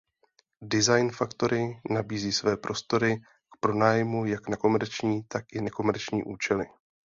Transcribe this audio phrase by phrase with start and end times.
[0.67, 3.17] Design factory nabízí své prostory
[3.55, 6.65] k pronájmu jak na komerční tak i nekomerční účely.